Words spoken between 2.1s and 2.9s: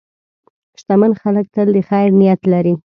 نیت لري.